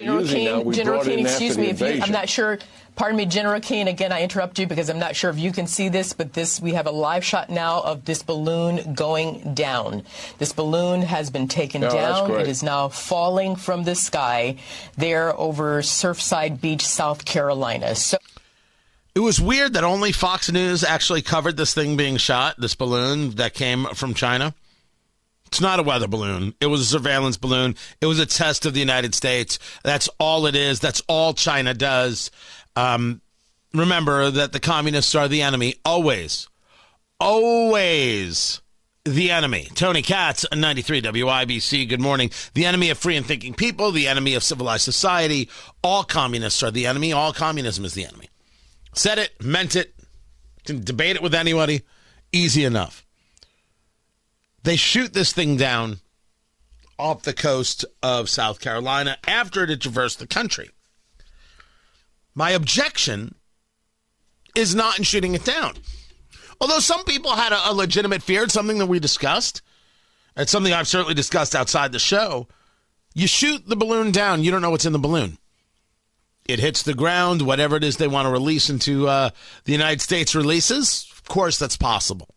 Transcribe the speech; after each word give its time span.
General 0.00 0.24
Keane, 0.24 0.72
General 0.72 1.04
Keane, 1.04 1.18
excuse 1.20 1.58
me, 1.58 1.66
if 1.66 1.80
you, 1.80 2.00
I'm 2.02 2.10
not 2.10 2.28
sure. 2.28 2.58
Pardon 2.96 3.16
me, 3.16 3.26
General 3.26 3.60
Keane. 3.60 3.86
Again, 3.86 4.12
I 4.12 4.22
interrupt 4.22 4.58
you 4.58 4.66
because 4.66 4.88
I'm 4.88 4.98
not 4.98 5.14
sure 5.14 5.30
if 5.30 5.38
you 5.38 5.52
can 5.52 5.66
see 5.66 5.88
this, 5.88 6.12
but 6.12 6.32
this 6.32 6.60
we 6.60 6.74
have 6.74 6.86
a 6.86 6.90
live 6.90 7.24
shot 7.24 7.48
now 7.50 7.80
of 7.82 8.04
this 8.04 8.22
balloon 8.22 8.94
going 8.94 9.54
down. 9.54 10.02
This 10.38 10.52
balloon 10.52 11.02
has 11.02 11.30
been 11.30 11.48
taken 11.48 11.84
Oh, 11.84 11.90
down. 11.90 12.30
It 12.32 12.48
is 12.48 12.62
now 12.62 12.88
falling 12.88 13.56
from 13.56 13.84
the 13.84 13.94
sky 13.94 14.56
there 14.96 15.38
over 15.38 15.82
Surfside 15.82 16.60
Beach, 16.60 16.86
South 16.86 17.24
Carolina. 17.24 17.94
So. 17.94 18.18
It 19.14 19.20
was 19.20 19.40
weird 19.40 19.74
that 19.74 19.84
only 19.84 20.12
Fox 20.12 20.50
News 20.50 20.84
actually 20.84 21.22
covered 21.22 21.56
this 21.56 21.74
thing 21.74 21.96
being 21.96 22.16
shot, 22.16 22.56
this 22.58 22.74
balloon 22.74 23.30
that 23.32 23.54
came 23.54 23.86
from 23.86 24.14
China. 24.14 24.54
It's 25.50 25.60
not 25.60 25.80
a 25.80 25.82
weather 25.82 26.06
balloon. 26.06 26.54
It 26.60 26.66
was 26.66 26.80
a 26.80 26.84
surveillance 26.84 27.36
balloon. 27.36 27.74
It 28.00 28.06
was 28.06 28.20
a 28.20 28.26
test 28.26 28.66
of 28.66 28.72
the 28.72 28.78
United 28.78 29.16
States. 29.16 29.58
That's 29.82 30.08
all 30.20 30.46
it 30.46 30.54
is. 30.54 30.78
That's 30.78 31.02
all 31.08 31.34
China 31.34 31.74
does. 31.74 32.30
Um, 32.76 33.20
remember 33.74 34.30
that 34.30 34.52
the 34.52 34.60
communists 34.60 35.12
are 35.16 35.26
the 35.26 35.42
enemy 35.42 35.74
always. 35.84 36.46
Always 37.18 38.60
the 39.04 39.32
enemy. 39.32 39.66
Tony 39.74 40.02
Katz, 40.02 40.46
93 40.54 41.02
WIBC. 41.02 41.88
Good 41.88 42.00
morning. 42.00 42.30
The 42.54 42.64
enemy 42.64 42.90
of 42.90 42.98
free 42.98 43.16
and 43.16 43.26
thinking 43.26 43.52
people, 43.52 43.90
the 43.90 44.06
enemy 44.06 44.34
of 44.34 44.44
civilized 44.44 44.84
society. 44.84 45.48
All 45.82 46.04
communists 46.04 46.62
are 46.62 46.70
the 46.70 46.86
enemy. 46.86 47.12
All 47.12 47.32
communism 47.32 47.84
is 47.84 47.94
the 47.94 48.06
enemy. 48.06 48.28
Said 48.94 49.18
it, 49.18 49.32
meant 49.42 49.74
it. 49.74 49.94
Can 50.64 50.84
debate 50.84 51.16
it 51.16 51.22
with 51.22 51.34
anybody. 51.34 51.82
Easy 52.32 52.64
enough. 52.64 53.04
They 54.62 54.76
shoot 54.76 55.12
this 55.12 55.32
thing 55.32 55.56
down 55.56 56.00
off 56.98 57.22
the 57.22 57.32
coast 57.32 57.84
of 58.02 58.28
South 58.28 58.60
Carolina 58.60 59.16
after 59.26 59.64
it 59.64 59.70
had 59.70 59.80
traversed 59.80 60.18
the 60.18 60.26
country. 60.26 60.70
My 62.34 62.50
objection 62.50 63.34
is 64.54 64.74
not 64.74 64.98
in 64.98 65.04
shooting 65.04 65.34
it 65.34 65.44
down. 65.44 65.74
Although 66.60 66.80
some 66.80 67.04
people 67.04 67.32
had 67.32 67.52
a, 67.52 67.70
a 67.70 67.72
legitimate 67.72 68.22
fear, 68.22 68.42
it's 68.42 68.52
something 68.52 68.78
that 68.78 68.86
we 68.86 69.00
discussed. 69.00 69.62
It's 70.36 70.52
something 70.52 70.72
I've 70.72 70.88
certainly 70.88 71.14
discussed 71.14 71.56
outside 71.56 71.92
the 71.92 71.98
show. 71.98 72.48
You 73.14 73.26
shoot 73.26 73.66
the 73.66 73.76
balloon 73.76 74.12
down, 74.12 74.44
you 74.44 74.50
don't 74.50 74.62
know 74.62 74.70
what's 74.70 74.84
in 74.84 74.92
the 74.92 74.98
balloon. 74.98 75.38
It 76.46 76.58
hits 76.58 76.82
the 76.82 76.94
ground, 76.94 77.42
whatever 77.42 77.76
it 77.76 77.84
is 77.84 77.96
they 77.96 78.08
want 78.08 78.26
to 78.26 78.30
release 78.32 78.70
into 78.70 79.08
uh, 79.08 79.30
the 79.64 79.72
United 79.72 80.00
States 80.00 80.34
releases. 80.34 81.06
Of 81.12 81.24
course, 81.24 81.58
that's 81.58 81.76
possible. 81.76 82.34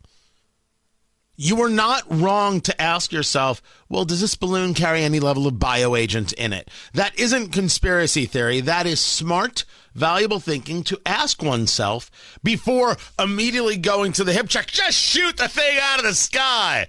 You 1.36 1.60
are 1.64 1.70
not 1.70 2.04
wrong 2.10 2.62
to 2.62 2.80
ask 2.82 3.12
yourself, 3.12 3.62
well, 3.90 4.06
does 4.06 4.22
this 4.22 4.36
balloon 4.36 4.76
carry 4.76 5.04
any 5.04 5.20
level 5.20 5.48
of 5.48 5.56
bioagent 5.56 6.34
in 6.34 6.54
it? 6.54 6.70
That 6.94 7.18
isn't 7.18 7.52
conspiracy 7.52 8.26
theory. 8.26 8.62
That 8.62 8.86
is 8.86 9.00
smart, 9.00 9.66
valuable 9.96 10.40
thinking 10.40 10.84
to 10.84 11.02
ask 11.08 11.42
oneself 11.42 12.12
before 12.44 12.98
immediately 13.18 13.78
going 13.78 14.12
to 14.14 14.24
the 14.24 14.34
hip 14.34 14.48
check. 14.48 14.68
Just 14.68 14.98
shoot 14.98 15.38
the 15.38 15.48
thing 15.48 15.80
out 15.82 16.00
of 16.00 16.06
the 16.06 16.14
sky. 16.14 16.88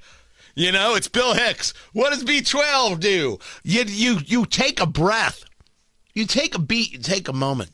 You 0.55 0.73
know, 0.73 0.95
it's 0.95 1.09
Bill 1.09 1.35
Hicks. 1.35 1.73
What 1.95 2.11
does 2.11 2.23
B12 2.23 3.01
do? 3.01 3.39
You, 3.63 3.85
you, 3.87 4.19
you 4.27 4.47
take 4.47 4.79
a 4.79 4.87
breath. 4.87 5.45
You 6.13 6.27
take 6.27 6.55
a 6.55 6.61
beat, 6.61 6.93
you 6.93 6.99
take 6.99 7.29
a 7.29 7.33
moment. 7.33 7.71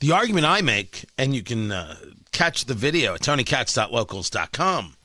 The 0.00 0.12
argument 0.12 0.46
I 0.46 0.62
make, 0.62 1.06
and 1.18 1.34
you 1.34 1.42
can 1.42 1.70
uh, 1.70 1.96
catch 2.34 2.66
the 2.66 2.74
video 2.74 3.14
at 3.14 3.20
tonykatz.locals.com. 3.20 4.96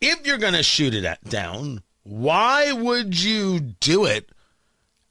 If 0.00 0.26
you're 0.26 0.38
going 0.38 0.54
to 0.54 0.62
shoot 0.62 0.94
it 0.94 1.04
at 1.04 1.22
down, 1.24 1.82
why 2.04 2.72
would 2.72 3.20
you 3.20 3.60
do 3.60 4.06
it 4.06 4.30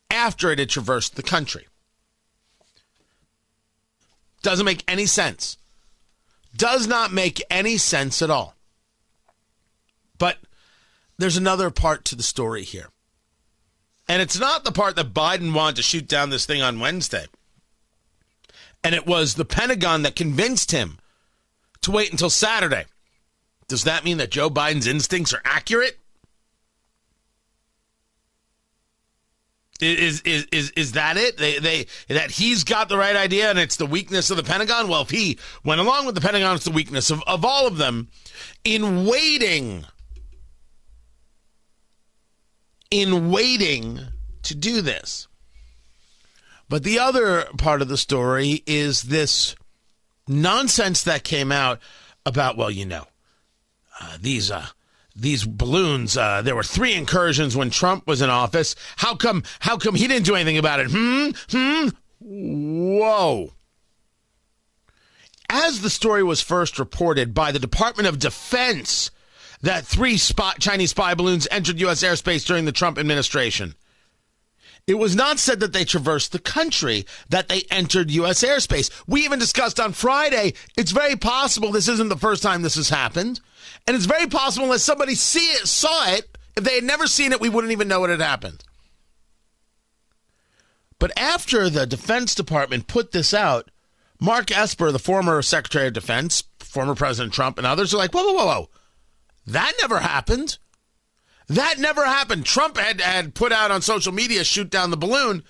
after 0.10 0.52
it 0.52 0.60
had 0.60 0.70
traversed 0.70 1.16
the 1.16 1.24
country? 1.24 1.68
Doesn't 4.42 4.66
make 4.66 4.84
any 4.88 5.06
sense. 5.06 5.58
Does 6.56 6.88
not 6.88 7.12
make 7.12 7.44
any 7.50 7.78
sense 7.78 8.22
at 8.22 8.30
all. 8.30 8.56
But 10.18 10.38
there's 11.18 11.38
another 11.38 11.70
part 11.70 12.06
to 12.06 12.16
the 12.16 12.24
story 12.24 12.64
here. 12.64 12.88
And 14.08 14.22
it's 14.22 14.40
not 14.40 14.64
the 14.64 14.72
part 14.72 14.96
that 14.96 15.14
Biden 15.14 15.54
wanted 15.54 15.76
to 15.76 15.84
shoot 15.84 16.08
down 16.08 16.30
this 16.30 16.46
thing 16.46 16.62
on 16.62 16.80
Wednesday. 16.80 17.26
And 18.84 18.96
it 18.96 19.06
was 19.06 19.36
the 19.36 19.44
Pentagon 19.44 20.04
that 20.04 20.16
convinced 20.16 20.72
him 20.72 20.98
to 21.82 21.92
wait 21.92 22.12
until 22.12 22.30
Saturday. 22.30 22.86
Does 23.68 23.84
that 23.84 24.04
mean 24.04 24.18
that 24.18 24.32
Joe 24.32 24.50
Biden's 24.50 24.88
instincts 24.88 25.34
are 25.34 25.42
accurate? 25.44 26.00
Is 29.80 30.22
is 30.22 30.48
is 30.52 30.72
is 30.72 30.94
that 30.94 31.18
it? 31.18 31.38
They 31.38 31.60
they 31.60 31.86
that 32.08 32.32
he's 32.32 32.64
got 32.64 32.90
the 32.90 32.98
right 32.98 33.16
idea 33.16 33.50
and 33.50 33.60
it's 33.60 33.76
the 33.76 33.86
weakness 33.86 34.32
of 34.32 34.38
the 34.38 34.44
Pentagon? 34.44 34.88
Well, 34.88 35.04
if 35.04 35.12
he 35.12 35.38
went 35.64 35.80
along 35.80 36.08
with 36.08 36.16
the 36.16 36.22
Pentagon, 36.22 36.56
it's 36.56 36.66
the 36.66 36.72
weakness 36.72 37.12
of, 37.12 37.22
of 37.28 37.46
all 37.46 37.68
of 37.68 37.78
them 37.78 38.08
in 38.64 39.06
waiting 39.06 39.86
in 42.90 43.30
waiting 43.30 44.00
to 44.44 44.56
do 44.56 44.82
this. 44.82 45.28
But 46.70 46.84
the 46.84 47.00
other 47.00 47.46
part 47.58 47.82
of 47.82 47.88
the 47.88 47.98
story 47.98 48.64
is 48.66 49.04
this 49.04 49.56
nonsense 50.28 51.04
that 51.04 51.24
came 51.24 51.52
out 51.52 51.80
about, 52.26 52.58
well, 52.58 52.72
you 52.72 52.86
know, 52.86 53.08
uh, 54.00 54.18
these 54.22 54.52
uh, 54.52 54.68
these 55.16 55.46
balloons. 55.46 56.16
Uh, 56.16 56.42
there 56.42 56.56
were 56.56 56.64
three 56.64 56.94
incursions 56.94 57.56
when 57.56 57.70
Trump 57.70 58.06
was 58.08 58.22
in 58.22 58.30
office. 58.30 58.76
How 58.98 59.16
come? 59.16 59.44
How 59.60 59.78
come 59.78 59.96
he 59.96 60.08
didn't 60.08 60.26
do 60.26 60.36
anything 60.36 60.58
about 60.58 60.80
it? 60.80 60.88
Hmm. 60.92 61.30
Hmm. 61.50 61.90
Whoa. 62.20 63.54
As 65.50 65.82
the 65.82 65.90
story 65.90 66.24
was 66.24 66.42
first 66.42 66.78
reported 66.78 67.34
by 67.34 67.52
the 67.52 67.60
Department 67.60 68.08
of 68.08 68.20
Defense, 68.20 69.12
that 69.62 69.86
three 69.86 70.18
spot 70.18 70.60
Chinese 70.60 70.92
spy 70.92 71.14
balloons 71.14 71.48
entered 71.50 71.80
U.S. 71.80 72.04
airspace 72.04 72.46
during 72.46 72.66
the 72.66 72.72
Trump 72.74 72.98
administration. 72.98 73.76
It 74.88 74.98
was 74.98 75.18
not 75.18 75.38
said 75.38 75.60
that 75.60 75.74
they 75.74 75.84
traversed 75.84 76.32
the 76.32 76.40
country, 76.40 77.06
that 77.30 77.50
they 77.50 77.64
entered 77.70 78.10
U.S. 78.10 78.42
airspace. 78.42 78.90
We 79.06 79.26
even 79.26 79.38
discussed 79.38 79.82
on 79.82 79.92
Friday, 79.92 80.54
it's 80.78 80.92
very 80.92 81.18
possible 81.18 81.72
this 81.72 81.90
isn't 81.90 82.08
the 82.08 82.16
first 82.16 82.42
time 82.42 82.62
this 82.62 82.76
has 82.76 82.90
happened. 82.90 83.42
And 83.86 83.98
it's 83.98 84.06
very 84.06 84.28
possible 84.28 84.66
unless 84.66 84.84
somebody 84.84 85.14
see 85.14 85.52
it, 85.52 85.68
saw 85.68 86.14
it, 86.14 86.38
if 86.56 86.64
they 86.64 86.76
had 86.76 86.86
never 86.86 87.06
seen 87.06 87.34
it, 87.34 87.42
we 87.42 87.50
wouldn't 87.50 87.74
even 87.74 87.90
know 87.90 88.04
it 88.06 88.10
had 88.10 88.22
happened. 88.22 88.64
But 91.00 91.12
after 91.18 91.70
the 91.70 91.86
Defense 91.86 92.34
Department 92.34 92.88
put 92.88 93.12
this 93.12 93.34
out, 93.34 93.70
Mark 94.20 94.52
Esper, 94.52 94.92
the 94.92 94.98
former 94.98 95.42
Secretary 95.42 95.88
of 95.88 95.94
Defense, 95.94 96.44
former 96.60 96.96
President 96.96 97.34
Trump, 97.34 97.58
and 97.58 97.68
others 97.68 97.94
are 97.94 97.98
like, 97.98 98.14
whoa, 98.14 98.24
whoa, 98.24 98.34
whoa, 98.34 98.46
whoa. 98.46 98.70
That 99.46 99.74
never 99.80 100.00
happened. 100.00 100.58
That 101.48 101.80
never 101.80 102.06
happened. 102.06 102.46
Trump 102.46 102.78
had, 102.78 103.00
had 103.00 103.34
put 103.34 103.52
out 103.52 103.72
on 103.72 103.82
social 103.82 104.12
media, 104.12 104.44
shoot 104.44 104.70
down 104.70 104.92
the 104.92 104.98
balloon. 104.98 105.44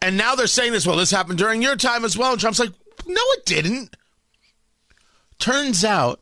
And 0.00 0.16
now 0.16 0.34
they're 0.34 0.46
saying 0.46 0.72
this, 0.72 0.86
well, 0.86 0.96
this 0.96 1.10
happened 1.10 1.38
during 1.38 1.62
your 1.62 1.76
time 1.76 2.04
as 2.04 2.16
well. 2.16 2.32
And 2.32 2.40
Trump's 2.40 2.60
like, 2.60 2.72
no, 3.06 3.22
it 3.32 3.44
didn't. 3.44 3.96
Turns 5.38 5.84
out, 5.84 6.20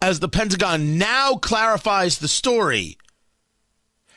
as 0.00 0.20
the 0.20 0.28
Pentagon 0.28 0.98
now 0.98 1.36
clarifies 1.36 2.18
the 2.18 2.28
story, 2.28 2.98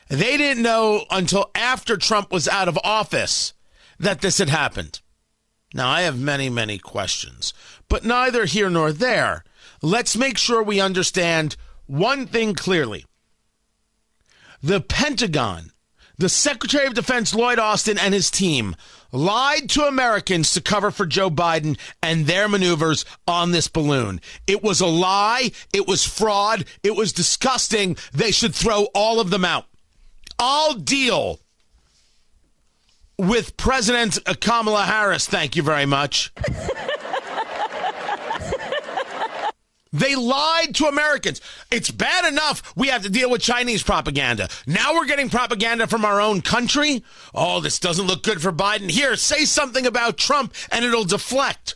they 0.09 0.37
didn't 0.37 0.63
know 0.63 1.05
until 1.09 1.49
after 1.55 1.97
Trump 1.97 2.31
was 2.31 2.47
out 2.47 2.67
of 2.67 2.77
office 2.83 3.53
that 3.99 4.21
this 4.21 4.39
had 4.39 4.49
happened. 4.49 5.01
Now, 5.73 5.89
I 5.89 6.01
have 6.01 6.19
many, 6.19 6.49
many 6.49 6.77
questions, 6.77 7.53
but 7.89 8.03
neither 8.03 8.45
here 8.45 8.69
nor 8.69 8.91
there. 8.91 9.43
Let's 9.81 10.17
make 10.17 10.37
sure 10.37 10.63
we 10.63 10.79
understand 10.79 11.55
one 11.85 12.27
thing 12.27 12.53
clearly. 12.53 13.05
The 14.65 14.81
Pentagon, 14.81 15.73
the 16.17 16.27
Secretary 16.27 16.87
of 16.87 16.95
Defense 16.95 17.35
Lloyd 17.35 17.59
Austin 17.59 17.99
and 17.99 18.15
his 18.15 18.31
team 18.31 18.75
lied 19.11 19.69
to 19.69 19.83
Americans 19.83 20.53
to 20.53 20.59
cover 20.59 20.89
for 20.89 21.05
Joe 21.05 21.29
Biden 21.29 21.77
and 22.01 22.25
their 22.25 22.49
maneuvers 22.49 23.05
on 23.27 23.51
this 23.51 23.67
balloon. 23.67 24.19
It 24.47 24.63
was 24.63 24.81
a 24.81 24.87
lie. 24.87 25.51
It 25.71 25.87
was 25.87 26.03
fraud. 26.03 26.65
It 26.81 26.95
was 26.95 27.13
disgusting. 27.13 27.95
They 28.11 28.31
should 28.31 28.55
throw 28.55 28.87
all 28.95 29.19
of 29.19 29.29
them 29.29 29.45
out. 29.45 29.65
I'll 30.39 30.73
deal 30.73 31.41
with 33.19 33.55
President 33.57 34.17
Kamala 34.41 34.85
Harris. 34.85 35.27
Thank 35.27 35.55
you 35.55 35.61
very 35.61 35.85
much. 35.85 36.33
They 39.95 40.13
lied 40.13 40.75
to 40.75 40.87
Americans. 40.87 41.39
It's 41.71 41.89
bad 41.89 42.25
enough 42.25 42.73
we 42.75 42.89
have 42.89 43.03
to 43.03 43.09
deal 43.09 43.29
with 43.29 43.41
Chinese 43.41 43.81
propaganda. 43.81 44.49
Now 44.67 44.93
we're 44.93 45.05
getting 45.05 45.29
propaganda 45.29 45.87
from 45.87 46.03
our 46.03 46.19
own 46.19 46.41
country. 46.41 47.01
Oh, 47.33 47.61
this 47.61 47.79
doesn't 47.79 48.05
look 48.05 48.21
good 48.21 48.41
for 48.41 48.51
Biden. 48.51 48.89
Here, 48.91 49.15
say 49.15 49.45
something 49.45 49.85
about 49.85 50.17
Trump 50.17 50.53
and 50.69 50.83
it'll 50.83 51.05
deflect. 51.05 51.75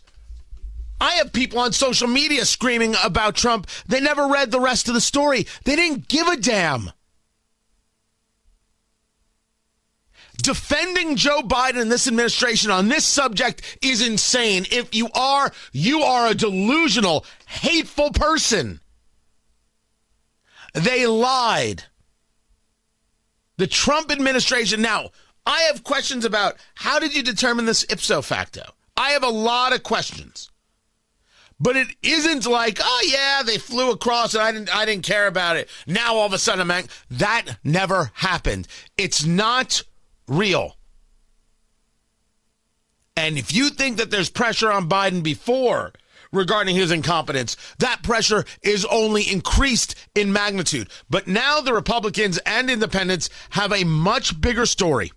I 0.99 1.11
have 1.13 1.31
people 1.31 1.59
on 1.59 1.71
social 1.71 2.09
media 2.09 2.43
screaming 2.43 2.93
about 3.01 3.35
Trump. 3.35 3.67
They 3.87 4.01
never 4.01 4.27
read 4.27 4.51
the 4.51 4.59
rest 4.59 4.89
of 4.89 4.95
the 4.95 5.01
story. 5.01 5.47
They 5.63 5.77
didn't 5.77 6.09
give 6.09 6.27
a 6.27 6.35
damn. 6.35 6.91
Defending 10.41 11.15
Joe 11.15 11.41
Biden 11.41 11.81
and 11.81 11.91
this 11.91 12.07
administration 12.07 12.71
on 12.71 12.87
this 12.87 13.05
subject 13.05 13.79
is 13.81 14.05
insane. 14.05 14.65
If 14.71 14.93
you 14.93 15.09
are, 15.13 15.51
you 15.71 16.01
are 16.01 16.27
a 16.27 16.35
delusional, 16.35 17.25
hateful 17.45 18.11
person. 18.11 18.79
They 20.73 21.05
lied. 21.07 21.83
The 23.57 23.67
Trump 23.67 24.11
administration. 24.11 24.81
Now, 24.81 25.09
I 25.45 25.61
have 25.63 25.83
questions 25.83 26.25
about 26.25 26.55
how 26.75 26.99
did 26.99 27.15
you 27.15 27.23
determine 27.23 27.65
this 27.65 27.85
ipso 27.89 28.21
facto? 28.21 28.63
I 28.95 29.11
have 29.11 29.23
a 29.23 29.29
lot 29.29 29.73
of 29.73 29.83
questions. 29.83 30.51
But 31.59 31.75
it 31.75 31.87
isn't 32.01 32.45
like, 32.45 32.79
oh 32.81 33.03
yeah, 33.05 33.43
they 33.43 33.57
flew 33.57 33.91
across 33.91 34.33
and 34.33 34.43
I 34.43 34.51
didn't 34.51 34.73
I 34.73 34.85
didn't 34.85 35.05
care 35.05 35.27
about 35.27 35.57
it. 35.57 35.69
Now 35.85 36.15
all 36.15 36.25
of 36.25 36.33
a 36.33 36.37
sudden 36.37 36.71
I'm 36.71 36.85
that 37.11 37.57
never 37.63 38.11
happened. 38.13 38.67
It's 38.97 39.25
not 39.25 39.83
real. 40.29 40.77
And 43.15 43.37
if 43.37 43.53
you 43.53 43.69
think 43.69 43.97
that 43.97 44.11
there's 44.11 44.29
pressure 44.29 44.71
on 44.71 44.87
Biden 44.87 45.21
before 45.23 45.91
regarding 46.31 46.75
his 46.75 46.91
incompetence, 46.91 47.57
that 47.79 48.03
pressure 48.03 48.45
is 48.61 48.85
only 48.85 49.23
increased 49.23 49.95
in 50.15 50.31
magnitude. 50.31 50.89
But 51.09 51.27
now 51.27 51.59
the 51.59 51.73
Republicans 51.73 52.37
and 52.45 52.69
independents 52.69 53.29
have 53.51 53.73
a 53.73 53.83
much 53.83 54.39
bigger 54.39 54.65
story. 54.65 55.11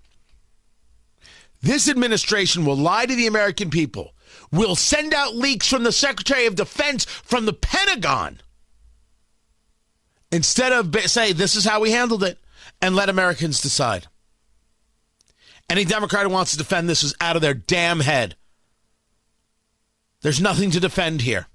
This 1.61 1.89
administration 1.89 2.65
will 2.65 2.77
lie 2.77 3.07
to 3.07 3.15
the 3.15 3.29
American 3.29 3.71
people, 3.71 4.15
will 4.51 4.75
send 4.75 5.15
out 5.15 5.37
leaks 5.37 5.69
from 5.69 5.85
the 5.85 5.93
Secretary 5.93 6.47
of 6.47 6.57
Defense, 6.57 7.05
from 7.05 7.47
the 7.47 7.53
Pentagon, 7.53 8.41
instead 10.33 10.73
of 10.73 10.93
say, 11.09 11.33
this 11.33 11.55
is 11.55 11.65
how 11.65 11.79
we 11.79 11.93
handled 11.93 12.25
it, 12.25 12.39
and 12.81 12.97
let 12.97 13.09
Americans 13.09 13.61
decide. 13.61 14.09
Any 15.69 15.85
Democrat 15.85 16.25
who 16.25 16.31
wants 16.31 16.53
to 16.53 16.59
defend 16.59 16.89
this 16.89 17.03
is 17.03 17.15
out 17.21 17.37
of 17.37 17.43
their 17.43 17.55
damn 17.55 18.01
head. 18.01 18.37
There's 20.21 20.41
nothing 20.41 20.71
to 20.73 20.81
defend 20.81 21.23
here. 21.23 21.49